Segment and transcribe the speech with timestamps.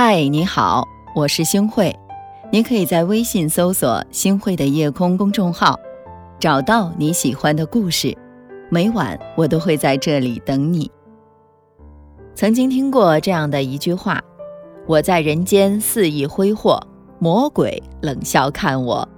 [0.00, 1.92] 嗨，你好，我是星慧。
[2.52, 5.76] 你可以在微信搜索“星慧的夜空”公众号，
[6.38, 8.16] 找到你喜欢的故事。
[8.70, 10.88] 每晚我都会在这里等你。
[12.32, 14.22] 曾经听过这样的一句话
[14.86, 16.80] ：“我在人间肆意挥霍，
[17.18, 19.08] 魔鬼冷笑看我。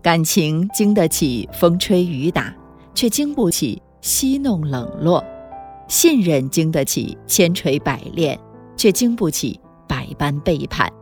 [0.00, 2.50] 感情经得起风吹雨打，
[2.94, 5.22] 却经不起戏弄冷落；
[5.86, 8.40] 信任经得起千锤百炼，
[8.74, 9.60] 却经不起。”
[10.08, 10.92] 百般背叛，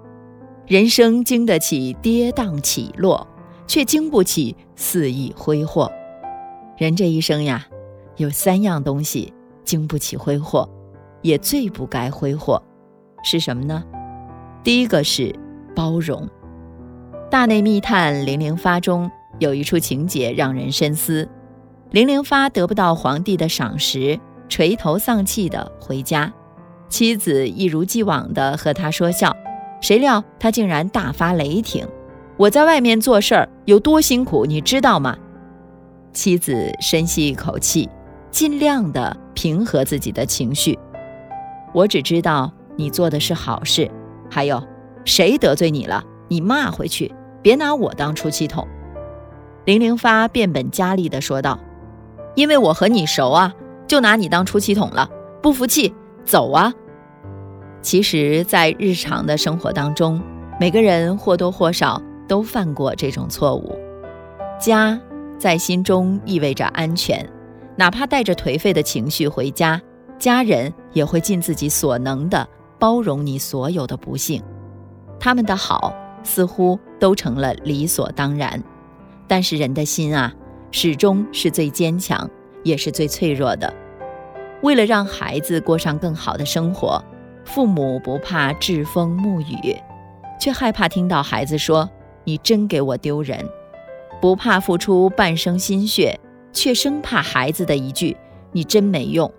[0.66, 3.27] 人生经得起跌宕起落，
[3.66, 5.91] 却经不起肆意挥霍。
[6.77, 7.66] 人这一生呀，
[8.16, 9.32] 有三样东西
[9.65, 10.69] 经不起挥霍，
[11.23, 12.62] 也最不该挥霍，
[13.23, 13.84] 是什么呢？
[14.62, 15.34] 第一个是
[15.74, 16.27] 包容。
[17.29, 21.29] 《大内密探零零发》中有一处情节让人深思：
[21.91, 24.18] 零零发得不到皇帝的赏识，
[24.48, 26.32] 垂头丧气地回家。
[26.88, 29.34] 妻子一如既往地和他说笑，
[29.80, 31.87] 谁料他竟然大发雷霆
[32.37, 35.16] ：“我在外面做事儿有多辛苦，你知道吗？”
[36.12, 37.88] 妻子深吸一口气，
[38.30, 40.79] 尽量地平和自己的情绪
[41.74, 43.90] ：“我只知道你做的是好事，
[44.30, 44.62] 还有
[45.04, 48.66] 谁得罪你了，你骂回去，别拿我当出气筒。”
[49.66, 51.59] 零零发变本加厉地说道
[52.37, 53.52] ：“因为我和你熟啊，
[53.88, 55.10] 就拿你当出气筒了，
[55.42, 55.92] 不服气。”
[56.27, 56.74] 走啊！
[57.80, 60.21] 其实，在日常的生活当中，
[60.60, 63.79] 每个人或多或少都犯过这种错误。
[64.60, 65.00] 家
[65.38, 67.25] 在心中意味着安全，
[67.77, 69.81] 哪怕带着颓废的情绪回家，
[70.19, 74.43] 家人也会尽自己所能的包容你所有的不幸。
[75.21, 75.94] 他们的好
[76.25, 78.62] 似乎都成了理所当然，
[79.28, 80.34] 但是人的心啊，
[80.72, 82.28] 始终是最坚强，
[82.65, 83.72] 也是最脆弱的。
[84.62, 87.03] 为了让孩子过上更好的生活，
[87.44, 89.76] 父母不怕栉风沐雨，
[90.41, 91.88] 却害怕听到孩子说
[92.25, 93.38] “你真给我丢人”；
[94.20, 96.19] 不怕付出半生心血，
[96.53, 98.16] 却生怕孩子的一句
[98.53, 99.30] “你真没用”。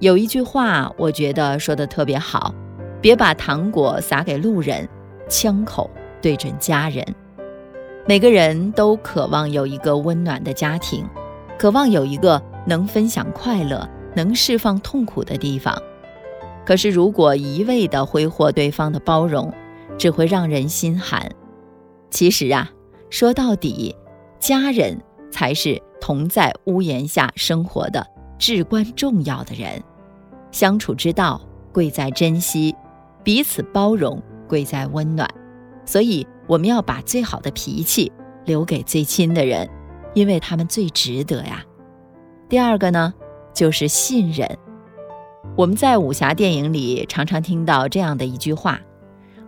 [0.00, 2.54] 有一句话，我觉得说的特别好
[3.00, 4.86] ：“别把糖果撒给路人，
[5.28, 5.88] 枪口
[6.20, 7.02] 对准家人。”
[8.04, 11.08] 每个人都渴望有一个温暖的家庭，
[11.58, 13.88] 渴望有一个能分享快乐。
[14.16, 15.80] 能释放痛苦的地方，
[16.64, 19.52] 可是如果一味地挥霍对方的包容，
[19.98, 21.30] 只会让人心寒。
[22.10, 22.70] 其实啊，
[23.10, 23.94] 说到底，
[24.40, 24.98] 家人
[25.30, 28.06] 才是同在屋檐下生活的
[28.38, 29.82] 至关重要的人。
[30.50, 31.40] 相处之道
[31.70, 32.74] 贵在珍惜，
[33.22, 35.28] 彼此包容贵在温暖。
[35.84, 38.10] 所以，我们要把最好的脾气
[38.46, 39.68] 留给最亲的人，
[40.14, 41.62] 因为他们最值得呀。
[42.48, 43.12] 第二个呢？
[43.56, 44.46] 就是信任。
[45.56, 48.78] 我们在武侠电影里常常听到这样的一句话：“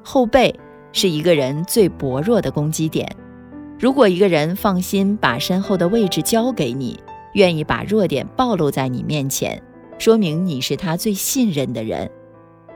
[0.02, 0.58] 后背
[0.92, 3.06] 是一个人最薄弱的攻击点。
[3.78, 6.98] 如果一个人放心把身后的位置交给你，
[7.34, 9.62] 愿意把弱点暴露在你面前，
[9.98, 12.10] 说明你是他最信任的人。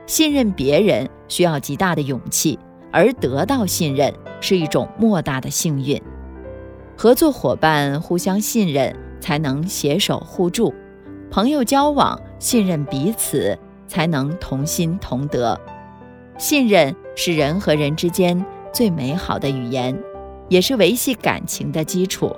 [0.06, 2.58] 信任别人需要极大的勇气，
[2.92, 4.12] 而得到信任
[4.42, 5.98] 是一种莫大的幸运。
[6.94, 10.74] 合作伙伴互相信任，才能携手互助。”
[11.32, 15.58] 朋友交往，信任彼此，才能同心同德。
[16.36, 19.98] 信任是人和人之间最美好的语言，
[20.50, 22.36] 也是维系感情的基础。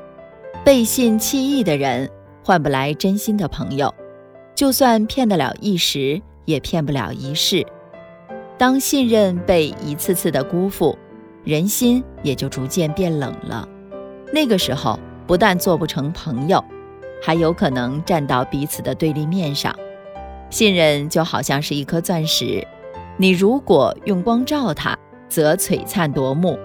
[0.65, 2.09] 背信弃义的人，
[2.44, 3.93] 换不来真心的朋友。
[4.55, 7.66] 就算骗得了一时，也骗不了一世。
[8.56, 10.97] 当信任被一次次的辜负，
[11.43, 13.69] 人心也就逐渐变冷了。
[14.32, 16.65] 那个时候，不但做不成朋友。
[17.25, 19.75] 还有可能站到彼此的对立面上，
[20.51, 22.62] 信任就好像是一颗钻石，
[23.17, 24.95] 你如果用光照它，
[25.27, 26.59] 则璀璨夺目；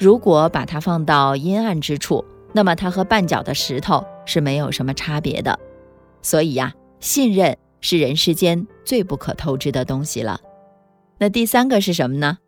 [0.00, 5.56] 如果把它放到阴暗之处，那么它和绊脚的石头是没有什么差别的。
[6.22, 10.40] 所以呀，信任是人世间最不可透支的东西了。
[11.18, 12.38] 那第三个是什么呢？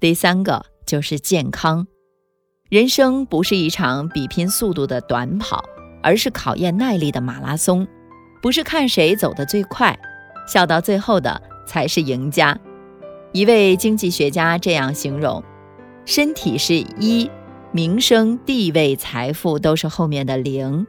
[0.00, 1.86] 第三个就是健康。
[2.70, 5.62] 人生不是一场比拼速度的短跑。
[6.02, 7.86] 而是考验耐力的马拉松，
[8.42, 9.98] 不是看谁走得最快，
[10.46, 12.58] 笑到最后的才是赢家。
[13.32, 15.42] 一位经济学家这样形容：
[16.04, 17.30] 身体是一，
[17.70, 20.86] 名声、地位、财富都是后面的零。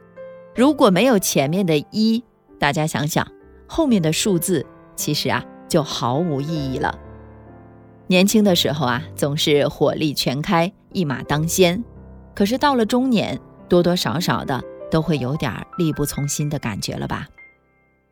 [0.54, 2.24] 如果没有前面的一，
[2.58, 3.26] 大家想想，
[3.66, 4.66] 后面的数字
[4.96, 6.98] 其实啊就毫无意义了。
[8.08, 11.82] 年轻的时候啊，总是火力全开，一马当先，
[12.34, 14.62] 可是到了中年，多多少少的。
[14.92, 17.26] 都会有点力不从心的感觉了吧？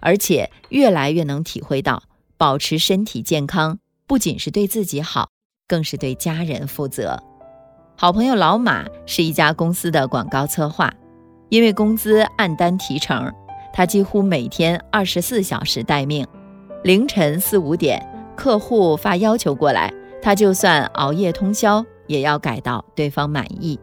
[0.01, 2.03] 而且越来越能体会到，
[2.39, 5.29] 保持身体健康不仅是对自己好，
[5.69, 7.23] 更是对家人负责。
[7.97, 10.91] 好朋友老马是一家公司的广告策划，
[11.51, 13.31] 因为工资按单提成，
[13.75, 16.27] 他几乎每天二十四小时待命。
[16.83, 18.03] 凌晨四五点，
[18.35, 19.93] 客户发要求过来，
[20.23, 23.79] 他就算熬夜通宵，也要改到对方满意。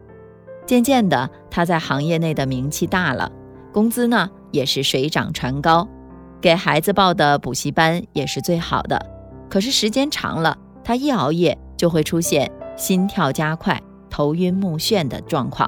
[0.65, 3.31] 渐渐的，他在行业内的名气大了，
[3.73, 5.87] 工资呢也是水涨船高，
[6.39, 9.03] 给孩子报的补习班也是最好的。
[9.49, 15.67] 可是时间长了，他一熬夜就会出现心跳加快、头晕目眩的状况。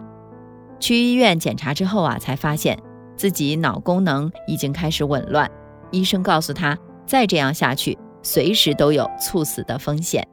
[0.80, 2.78] 去医院检查之后啊，才发现
[3.18, 5.50] 自己脑功能已经开始紊乱。
[5.90, 6.78] 医生告诉他，
[7.08, 10.24] 再这样下去，随时都有猝死的风险。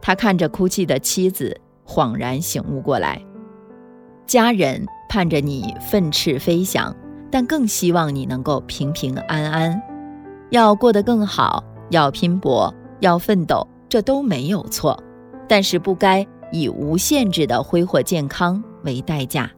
[0.00, 3.20] 他看着哭泣的妻子，恍然醒悟过来。
[4.28, 6.94] 家人盼着你奋翅飞翔，
[7.30, 9.82] 但更希望你能够平平安安。
[10.50, 15.02] 要过得更好，要拼搏，要奋斗，这都没有错。
[15.48, 19.50] 但是不该以无限制的挥霍健康为代价。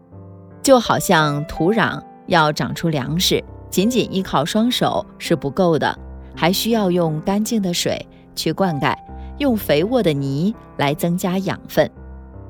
[0.63, 5.99] 就好像土壤要长出粮食，仅仅依靠双手是不够的，
[6.37, 8.07] 还需要用干净的水
[8.37, 8.95] 去灌溉，
[9.39, 11.91] 用肥沃的泥来增加养分。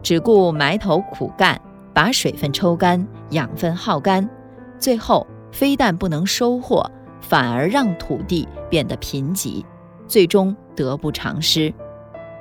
[0.02, 1.58] 只顾埋头苦干。
[1.92, 4.28] 把水分抽干，养分耗干，
[4.78, 6.88] 最后非但不能收获，
[7.20, 9.64] 反而让土地变得贫瘠，
[10.06, 11.72] 最终得不偿失。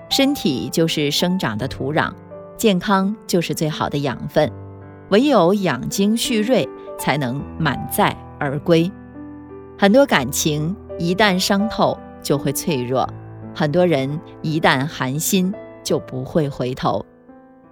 [0.10, 2.12] 身体就是生长的土壤，
[2.58, 4.52] 健康就是最好的养分。
[5.10, 6.68] 唯有养精蓄锐，
[6.98, 8.92] 才能满载而归。
[9.78, 13.08] 很多感情一旦伤透就会脆弱，
[13.56, 15.54] 很多人一旦寒心
[15.84, 17.04] 就不会回头。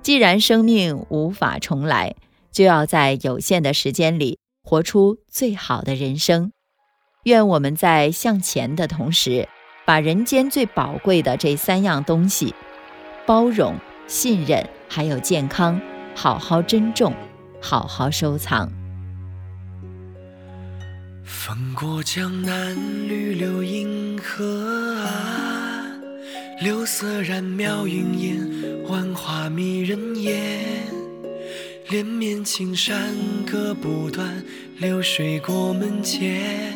[0.02, 2.16] 既然生命无法重来，
[2.52, 6.52] 就要在有限的时间里活出最好的人生。
[7.24, 9.50] 愿我们在向前的同时，
[9.86, 12.56] 把人间最宝贵的这三样东西——
[13.28, 13.76] 包容、
[14.08, 15.80] 信任还有健康——
[16.16, 17.14] 好好珍重，
[17.62, 18.72] 好好收藏。
[21.26, 22.76] 风过江南，
[23.10, 26.02] 绿柳映河岸，
[26.62, 28.57] 柳色染描云烟。
[29.50, 30.38] 迷人眼，
[31.90, 33.16] 连绵青山
[33.46, 34.44] 隔不断，
[34.80, 36.74] 流水过门前，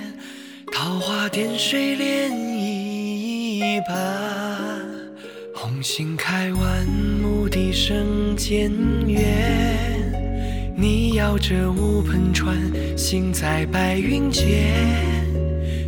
[0.71, 4.81] 桃花点水涟漪般。
[5.53, 8.71] 红杏开完，牧笛声渐
[9.07, 9.21] 远。
[10.75, 12.57] 你摇着乌篷船，
[12.97, 14.73] 行在白云间。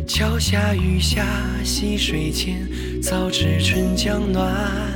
[0.06, 1.26] 桥下雨下
[1.64, 2.68] 溪水浅，
[3.02, 4.93] 早知春江暖。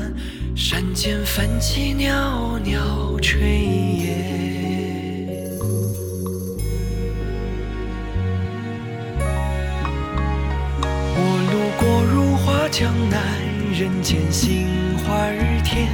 [0.61, 3.39] 山间泛起袅袅炊
[4.03, 4.11] 烟，
[11.15, 11.21] 我
[11.53, 13.23] 路过如画江南，
[13.73, 14.67] 人间杏
[15.07, 15.29] 花
[15.63, 15.87] 天，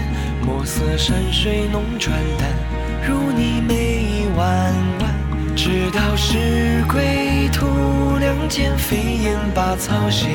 [0.47, 2.49] 墨色山水浓转淡，
[3.07, 7.67] 如你眉弯弯，直到是归途，
[8.19, 10.31] 两肩飞燕把草衔，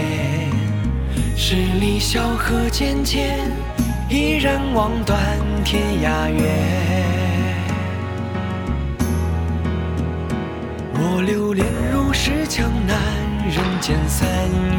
[1.36, 3.69] 十里小河渐渐。
[4.09, 5.19] 依然望断
[5.63, 6.44] 天涯远。
[10.95, 11.63] 我流连
[11.94, 12.97] 如是江南，
[13.45, 14.27] 人间三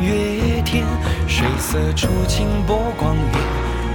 [0.02, 0.84] 月天，
[1.28, 3.22] 水色初晴波光远，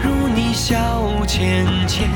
[0.01, 2.08] 如你笑浅浅。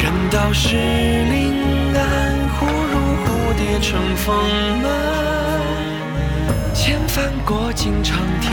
[0.00, 1.52] 人道是临
[1.92, 4.32] 安，忽如蝴蝶乘风
[4.80, 4.88] 满，
[6.72, 8.52] 千帆过尽长天，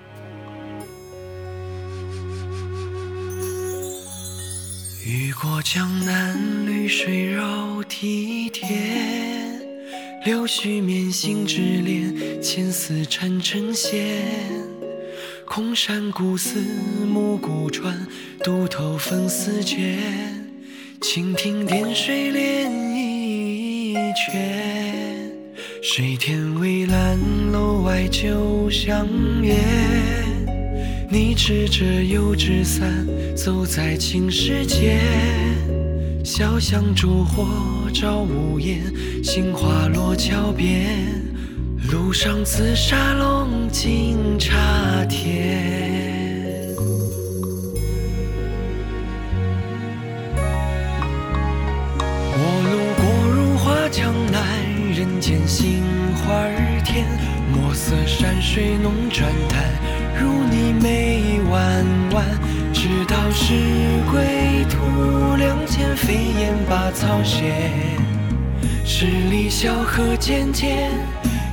[5.61, 9.61] 江南，绿水绕堤田。
[10.25, 14.23] 柳絮绵心之恋，牵丝缠成线。
[15.45, 16.59] 空山古寺，
[17.07, 18.07] 暮鼓传，
[18.43, 19.99] 渡头风丝卷。
[21.01, 25.31] 蜻蜓点水涟漪圈。
[25.83, 27.19] 水天微澜，
[27.51, 29.07] 楼外酒香
[29.41, 30.30] 远。
[31.13, 34.97] 你撑着油纸伞走在青石街
[36.23, 37.45] 小巷烛火
[37.93, 38.81] 照屋檐
[39.21, 40.87] 杏花落桥边
[41.91, 46.73] 路上紫砂龙井茶甜
[52.37, 54.41] 我路过如画江南
[54.93, 55.83] 人间杏
[56.15, 56.47] 花
[56.85, 57.05] 天
[57.51, 60.70] 墨色山水浓转淡如你
[61.51, 62.25] 弯弯。
[62.73, 63.53] 直到是
[64.11, 67.53] 归途，两肩飞燕把草衔。
[68.83, 70.89] 十里小河渐渐，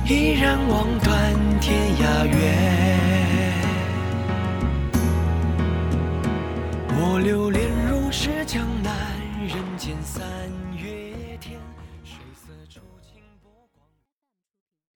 [0.07, 1.15] 依然望断
[1.61, 2.35] 天涯远。
[6.97, 8.78] 我流连如石墙。